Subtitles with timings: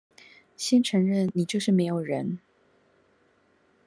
[0.57, 2.39] 先承認你就是沒有人